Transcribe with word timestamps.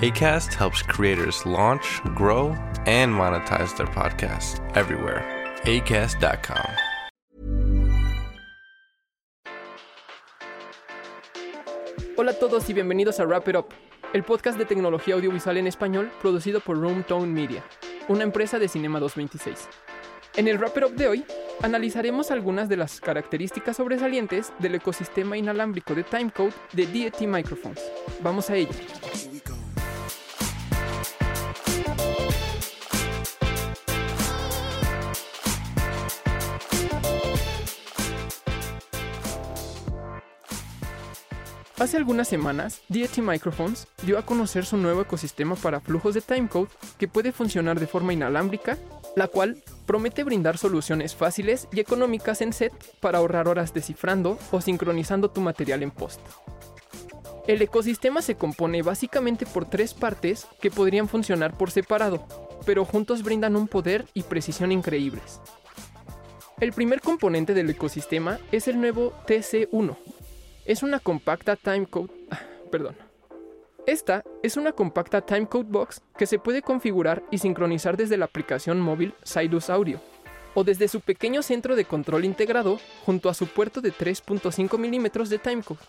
ACAST 0.00 0.54
helps 0.54 0.80
creators 0.80 1.44
launch, 1.44 2.00
grow, 2.14 2.56
and 2.86 3.12
monetize 3.12 3.76
their 3.76 3.86
podcasts 3.86 4.58
everywhere. 4.74 5.22
ACAST.com. 5.64 6.64
Hola 12.16 12.30
a 12.30 12.34
todos 12.34 12.70
y 12.70 12.72
bienvenidos 12.72 13.20
a 13.20 13.26
Wrap 13.26 13.46
It 13.48 13.56
Up, 13.56 13.66
el 14.14 14.24
podcast 14.24 14.56
de 14.56 14.64
tecnología 14.64 15.16
audiovisual 15.16 15.58
en 15.58 15.66
español 15.66 16.10
producido 16.22 16.60
por 16.60 16.78
Room 16.78 17.02
Tone 17.02 17.26
Media, 17.26 17.62
una 18.08 18.22
empresa 18.22 18.58
de 18.58 18.68
Cinema 18.68 19.00
226. 19.00 19.68
En 20.36 20.48
el 20.48 20.56
Wrap 20.56 20.78
It 20.78 20.84
Up 20.84 20.94
de 20.94 21.08
hoy, 21.08 21.24
analizaremos 21.60 22.30
algunas 22.30 22.70
de 22.70 22.78
las 22.78 23.02
características 23.02 23.76
sobresalientes 23.76 24.50
del 24.60 24.76
ecosistema 24.76 25.36
inalámbrico 25.36 25.94
de 25.94 26.04
timecode 26.04 26.54
de 26.72 26.86
DET 26.86 27.20
Microphones. 27.20 27.82
Vamos 28.22 28.48
a 28.48 28.56
ello. 28.56 28.70
Hace 41.80 41.96
algunas 41.96 42.28
semanas, 42.28 42.82
DET 42.90 43.16
Microphones 43.20 43.88
dio 44.02 44.18
a 44.18 44.26
conocer 44.26 44.66
su 44.66 44.76
nuevo 44.76 45.00
ecosistema 45.00 45.56
para 45.56 45.80
flujos 45.80 46.12
de 46.12 46.20
timecode 46.20 46.68
que 46.98 47.08
puede 47.08 47.32
funcionar 47.32 47.80
de 47.80 47.86
forma 47.86 48.12
inalámbrica, 48.12 48.76
la 49.16 49.28
cual 49.28 49.62
promete 49.86 50.22
brindar 50.22 50.58
soluciones 50.58 51.16
fáciles 51.16 51.68
y 51.72 51.80
económicas 51.80 52.42
en 52.42 52.52
set 52.52 52.74
para 53.00 53.16
ahorrar 53.16 53.48
horas 53.48 53.72
descifrando 53.72 54.38
o 54.50 54.60
sincronizando 54.60 55.30
tu 55.30 55.40
material 55.40 55.82
en 55.82 55.90
post. 55.90 56.20
El 57.46 57.62
ecosistema 57.62 58.20
se 58.20 58.34
compone 58.34 58.82
básicamente 58.82 59.46
por 59.46 59.64
tres 59.64 59.94
partes 59.94 60.48
que 60.60 60.70
podrían 60.70 61.08
funcionar 61.08 61.56
por 61.56 61.70
separado, 61.70 62.26
pero 62.66 62.84
juntos 62.84 63.22
brindan 63.22 63.56
un 63.56 63.68
poder 63.68 64.04
y 64.12 64.24
precisión 64.24 64.70
increíbles. 64.70 65.40
El 66.60 66.74
primer 66.74 67.00
componente 67.00 67.54
del 67.54 67.70
ecosistema 67.70 68.38
es 68.52 68.68
el 68.68 68.78
nuevo 68.78 69.14
TC1, 69.26 69.96
es 70.70 70.84
una 70.84 71.00
compacta 71.00 71.56
timecode. 71.56 72.12
Perdón. 72.70 72.96
Esta 73.88 74.22
es 74.44 74.56
una 74.56 74.70
compacta 74.70 75.20
timecode 75.20 75.64
box 75.68 76.00
que 76.16 76.26
se 76.26 76.38
puede 76.38 76.62
configurar 76.62 77.24
y 77.32 77.38
sincronizar 77.38 77.96
desde 77.96 78.16
la 78.16 78.26
aplicación 78.26 78.80
móvil 78.80 79.12
Sidus 79.24 79.68
Audio 79.68 80.00
o 80.54 80.62
desde 80.62 80.86
su 80.86 81.00
pequeño 81.00 81.42
centro 81.42 81.74
de 81.74 81.84
control 81.84 82.24
integrado 82.24 82.78
junto 83.04 83.28
a 83.28 83.34
su 83.34 83.48
puerto 83.48 83.80
de 83.80 83.92
3.5 83.92 84.78
mm 84.78 85.28
de 85.28 85.38
timecode. 85.38 85.80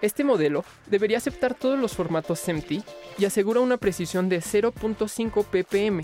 Este 0.00 0.24
modelo 0.24 0.64
debería 0.86 1.18
aceptar 1.18 1.54
todos 1.54 1.78
los 1.78 1.92
formatos 1.92 2.40
SMPTE 2.40 2.82
y 3.18 3.24
asegura 3.26 3.60
una 3.60 3.76
precisión 3.76 4.30
de 4.30 4.38
0.5 4.38 5.44
ppm. 5.44 6.02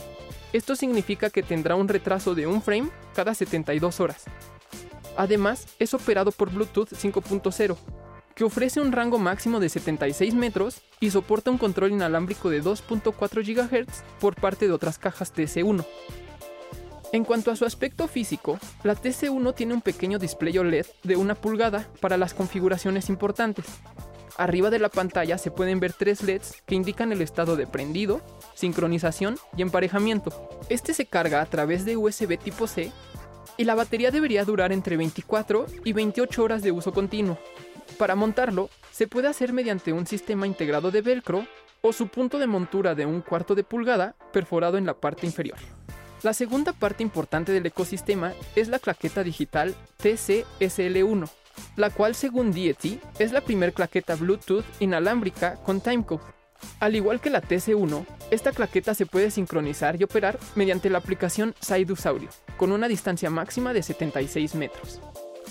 Esto 0.52 0.76
significa 0.76 1.30
que 1.30 1.42
tendrá 1.42 1.76
un 1.76 1.88
retraso 1.88 2.34
de 2.34 2.46
un 2.46 2.60
frame 2.60 2.90
cada 3.14 3.32
72 3.32 4.00
horas, 4.00 4.26
Además, 5.16 5.66
es 5.78 5.94
operado 5.94 6.32
por 6.32 6.50
Bluetooth 6.50 6.88
5.0, 6.90 7.76
que 8.34 8.44
ofrece 8.44 8.80
un 8.80 8.92
rango 8.92 9.18
máximo 9.18 9.60
de 9.60 9.68
76 9.68 10.34
metros 10.34 10.82
y 11.00 11.10
soporta 11.10 11.50
un 11.50 11.58
control 11.58 11.92
inalámbrico 11.92 12.50
de 12.50 12.62
2.4 12.62 13.44
GHz 13.44 14.02
por 14.20 14.34
parte 14.34 14.66
de 14.66 14.72
otras 14.72 14.98
cajas 14.98 15.34
TC1. 15.34 15.84
En 17.12 17.24
cuanto 17.24 17.50
a 17.50 17.56
su 17.56 17.66
aspecto 17.66 18.08
físico, 18.08 18.58
la 18.84 18.96
TC1 18.96 19.54
tiene 19.54 19.74
un 19.74 19.82
pequeño 19.82 20.18
display 20.18 20.56
OLED 20.56 20.86
de 21.02 21.16
una 21.16 21.34
pulgada 21.34 21.86
para 22.00 22.16
las 22.16 22.32
configuraciones 22.32 23.10
importantes. 23.10 23.66
Arriba 24.38 24.70
de 24.70 24.78
la 24.78 24.88
pantalla 24.88 25.36
se 25.36 25.50
pueden 25.50 25.78
ver 25.78 25.92
tres 25.92 26.22
LEDs 26.22 26.62
que 26.64 26.74
indican 26.74 27.12
el 27.12 27.20
estado 27.20 27.54
de 27.54 27.66
prendido, 27.66 28.22
sincronización 28.54 29.36
y 29.56 29.62
emparejamiento. 29.62 30.48
Este 30.70 30.94
se 30.94 31.04
carga 31.04 31.42
a 31.42 31.46
través 31.46 31.84
de 31.84 31.98
USB 31.98 32.38
tipo 32.38 32.66
C 32.66 32.90
y 33.58 33.64
la 33.64 33.74
batería 33.74 34.10
debería 34.10 34.46
durar 34.46 34.72
entre 34.72 34.96
24 34.96 35.66
y 35.84 35.92
28 35.92 36.42
horas 36.42 36.62
de 36.62 36.72
uso 36.72 36.94
continuo. 36.94 37.38
Para 37.98 38.14
montarlo, 38.14 38.70
se 38.90 39.06
puede 39.06 39.28
hacer 39.28 39.52
mediante 39.52 39.92
un 39.92 40.06
sistema 40.06 40.46
integrado 40.46 40.90
de 40.90 41.02
velcro 41.02 41.46
o 41.80 41.92
su 41.92 42.08
punto 42.08 42.38
de 42.38 42.46
montura 42.46 42.94
de 42.94 43.06
un 43.06 43.20
cuarto 43.20 43.54
de 43.54 43.64
pulgada 43.64 44.14
perforado 44.32 44.78
en 44.78 44.86
la 44.86 44.94
parte 44.94 45.26
inferior. 45.26 45.58
La 46.22 46.32
segunda 46.32 46.72
parte 46.72 47.02
importante 47.02 47.52
del 47.52 47.66
ecosistema 47.66 48.32
es 48.54 48.68
la 48.68 48.78
claqueta 48.78 49.24
digital 49.24 49.74
TC-SL1, 50.02 51.28
la 51.76 51.90
cual 51.90 52.14
según 52.14 52.52
Deity 52.52 53.00
es 53.18 53.32
la 53.32 53.40
primera 53.40 53.72
claqueta 53.72 54.14
Bluetooth 54.14 54.64
inalámbrica 54.80 55.56
con 55.56 55.80
timecode 55.80 56.22
al 56.80 56.96
igual 56.96 57.20
que 57.20 57.30
la 57.30 57.42
TC1, 57.42 58.06
esta 58.30 58.52
claqueta 58.52 58.94
se 58.94 59.06
puede 59.06 59.30
sincronizar 59.30 60.00
y 60.00 60.04
operar 60.04 60.38
mediante 60.54 60.90
la 60.90 60.98
aplicación 60.98 61.54
Sidus 61.60 62.06
Audio, 62.06 62.28
con 62.56 62.72
una 62.72 62.88
distancia 62.88 63.30
máxima 63.30 63.72
de 63.72 63.82
76 63.82 64.54
metros. 64.54 65.00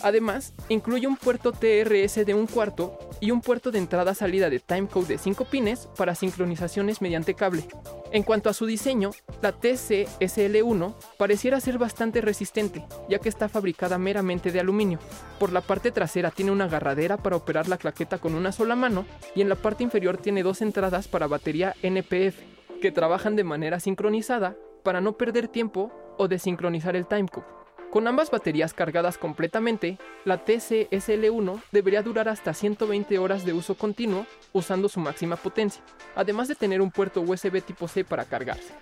Además, 0.03 0.53
incluye 0.69 1.07
un 1.07 1.18
puerto 1.18 1.52
TRS 1.52 2.25
de 2.25 2.34
un 2.34 2.47
cuarto 2.47 2.97
y 3.19 3.31
un 3.31 3.41
puerto 3.41 3.72
de 3.72 3.78
entrada-salida 3.78 4.50
de 4.50 4.59
timecode 4.59 5.07
de 5.07 5.18
5 5.18 5.46
pines 5.46 5.88
para 5.96 6.16
sincronizaciones 6.16 7.02
mediante 7.02 7.35
cable. 7.35 7.68
En 8.12 8.24
cuanto 8.24 8.50
a 8.50 8.53
su 8.53 8.66
diseño, 8.66 9.12
la 9.41 9.53
TC-SL1 9.53 10.96
pareciera 11.18 11.62
ser 11.62 11.78
bastante 11.78 12.19
resistente, 12.19 12.84
ya 13.07 13.19
que 13.19 13.30
está 13.30 13.47
fabricada 13.47 13.97
meramente 13.97 14.51
de 14.51 14.59
aluminio. 14.59 15.00
Por 15.40 15.53
la 15.53 15.62
parte 15.62 15.91
trasera 15.91 16.31
tiene 16.31 16.51
una 16.51 16.66
agarradera 16.66 17.18
para 17.18 17.35
operar 17.35 17.69
la 17.69 17.78
claqueta 17.78 18.18
con 18.18 18.34
una 18.34 18.51
sola 18.51 18.75
mano 18.75 19.06
y 19.35 19.41
en 19.41 19.50
la 19.50 19.56
parte 19.56 19.84
inferior 19.84 20.18
tiene 20.18 20.44
dos 20.44 20.62
entradas 20.62 21.07
para 21.07 21.28
batería 21.28 21.75
NPF, 21.84 22.40
que 22.81 22.91
trabajan 22.91 23.35
de 23.35 23.44
manera 23.44 23.80
sincronizada 23.80 24.56
para 24.84 25.00
no 25.00 25.13
perder 25.13 25.47
tiempo 25.47 25.91
o 26.18 26.28
desincronizar 26.28 26.96
el 26.96 27.06
timecode. 27.06 27.60
Con 27.91 28.07
ambas 28.07 28.31
baterías 28.31 28.74
cargadas 28.74 29.18
completamente, 29.18 29.97
la 30.24 30.46
TC-SL1 30.46 31.62
debería 31.74 32.02
durar 32.02 32.29
hasta 32.29 32.53
120 32.53 33.19
horas 33.19 33.44
de 33.44 33.52
uso 33.52 33.75
continuo 33.75 34.25
usando 34.53 34.88
su 34.88 35.02
máxima 35.02 35.35
potencia, 35.35 35.84
además 36.16 36.47
de 36.47 36.56
tener 36.56 36.81
un 36.81 36.90
puerto 36.90 37.19
USB 37.19 37.62
tipo 37.62 37.90
C 37.90 38.06
para 38.06 38.24
cargarse. 38.24 38.74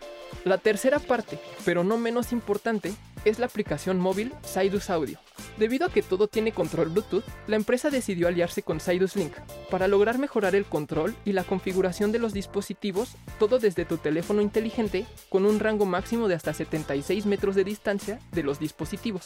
La 0.46 0.59
tercera 0.59 1.00
parte, 1.00 1.40
pero 1.66 1.84
no 1.84 1.98
menos 1.98 2.31
importante, 2.31 2.94
es 3.25 3.40
la 3.40 3.46
aplicación 3.46 4.00
móvil 4.00 4.34
Sidus 4.44 4.90
Audio. 4.90 5.19
Debido 5.57 5.85
a 5.85 5.90
que 5.90 6.02
todo 6.02 6.28
tiene 6.28 6.52
control 6.52 6.90
Bluetooth, 6.90 7.24
la 7.47 7.56
empresa 7.56 7.90
decidió 7.90 8.28
aliarse 8.28 8.63
con 8.63 8.80
Sidus 8.80 9.16
Link 9.16 9.34
para 9.69 9.88
lograr 9.88 10.18
mejorar 10.18 10.56
el 10.56 10.66
control 10.66 11.16
y 11.25 11.34
la 11.34 11.44
configuración 11.44 12.12
de 12.12 12.19
los 12.19 12.34
dispositivos, 12.34 13.16
todo 13.40 13.59
desde 13.59 13.85
tu 13.85 13.97
teléfono 13.97 14.41
inteligente, 14.41 15.06
con 15.30 15.46
un 15.46 15.59
rango 15.59 15.85
máximo 15.85 16.28
de 16.28 16.35
hasta 16.35 16.53
76 16.53 17.25
metros 17.25 17.56
de 17.56 17.63
distancia 17.63 18.19
de 18.31 18.44
los 18.44 18.60
dispositivos. 18.60 19.25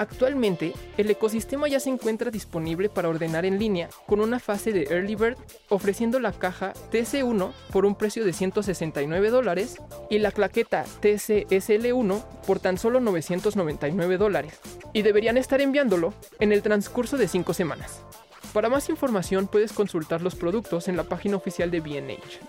Actualmente, 0.00 0.72
el 0.96 1.10
ecosistema 1.10 1.68
ya 1.68 1.78
se 1.78 1.90
encuentra 1.90 2.30
disponible 2.30 2.88
para 2.88 3.10
ordenar 3.10 3.44
en 3.44 3.58
línea 3.58 3.90
con 4.06 4.20
una 4.20 4.38
fase 4.38 4.72
de 4.72 4.84
Early 4.84 5.14
Bird 5.14 5.36
ofreciendo 5.68 6.18
la 6.20 6.32
caja 6.32 6.72
TC1 6.90 7.52
por 7.70 7.84
un 7.84 7.94
precio 7.94 8.24
de 8.24 8.32
169 8.32 9.28
dólares 9.28 9.76
y 10.08 10.18
la 10.18 10.32
claqueta 10.32 10.86
TC-SL1 11.02 12.24
por 12.46 12.60
tan 12.60 12.78
solo 12.78 13.00
999 13.30 14.18
dólares. 14.18 14.60
Y 14.92 15.02
deberían 15.02 15.36
estar 15.36 15.60
enviándolo 15.60 16.12
en 16.40 16.52
el 16.52 16.62
transcurso 16.62 17.16
de 17.16 17.28
5 17.28 17.54
semanas. 17.54 18.02
Para 18.52 18.68
más 18.68 18.88
información 18.88 19.46
puedes 19.46 19.72
consultar 19.72 20.22
los 20.22 20.34
productos 20.34 20.88
en 20.88 20.96
la 20.96 21.04
página 21.04 21.36
oficial 21.36 21.70
de 21.70 21.80
BNH. 21.80 22.40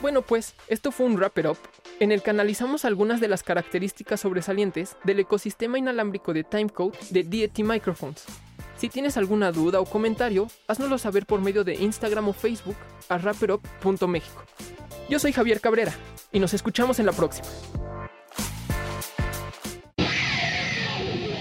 Bueno 0.00 0.22
pues, 0.22 0.54
esto 0.68 0.90
fue 0.92 1.06
un 1.06 1.16
Wrap 1.16 1.38
It 1.38 1.46
Up 1.46 1.58
en 2.00 2.12
el 2.12 2.22
que 2.22 2.30
analizamos 2.30 2.86
algunas 2.86 3.20
de 3.20 3.28
las 3.28 3.42
características 3.42 4.20
sobresalientes 4.20 4.96
del 5.04 5.20
ecosistema 5.20 5.78
inalámbrico 5.78 6.32
de 6.32 6.44
timecode 6.44 6.96
de 7.10 7.24
DET 7.24 7.58
Microphones. 7.58 8.24
Si 8.78 8.88
tienes 8.88 9.18
alguna 9.18 9.52
duda 9.52 9.78
o 9.80 9.84
comentario, 9.84 10.48
háznoslo 10.66 10.96
saber 10.96 11.26
por 11.26 11.42
medio 11.42 11.64
de 11.64 11.74
Instagram 11.74 12.28
o 12.28 12.32
Facebook 12.32 12.76
a 13.10 13.18
rapperup.mexico. 13.18 14.42
Yo 15.10 15.18
soy 15.18 15.32
Javier 15.32 15.60
Cabrera 15.60 15.92
y 16.32 16.40
nos 16.40 16.54
escuchamos 16.54 16.98
en 16.98 17.04
la 17.04 17.12
próxima. 17.12 17.48